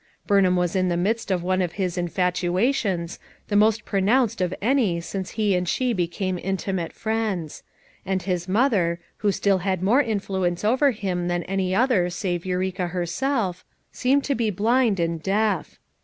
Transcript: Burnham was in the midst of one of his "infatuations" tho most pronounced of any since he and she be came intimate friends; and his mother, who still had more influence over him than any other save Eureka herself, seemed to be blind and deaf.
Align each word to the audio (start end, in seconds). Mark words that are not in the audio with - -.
Burnham 0.25 0.55
was 0.55 0.75
in 0.75 0.89
the 0.89 0.97
midst 0.97 1.29
of 1.29 1.43
one 1.43 1.61
of 1.61 1.73
his 1.73 1.95
"infatuations" 1.95 3.19
tho 3.49 3.55
most 3.55 3.85
pronounced 3.85 4.41
of 4.41 4.51
any 4.59 4.99
since 4.99 5.29
he 5.37 5.53
and 5.53 5.69
she 5.69 5.93
be 5.93 6.07
came 6.07 6.39
intimate 6.41 6.91
friends; 6.91 7.61
and 8.03 8.23
his 8.23 8.47
mother, 8.47 8.99
who 9.17 9.31
still 9.31 9.59
had 9.59 9.83
more 9.83 10.01
influence 10.01 10.65
over 10.65 10.89
him 10.89 11.27
than 11.27 11.43
any 11.43 11.75
other 11.75 12.09
save 12.09 12.47
Eureka 12.47 12.87
herself, 12.87 13.63
seemed 13.91 14.23
to 14.23 14.33
be 14.33 14.49
blind 14.49 14.99
and 14.99 15.21
deaf. 15.21 15.77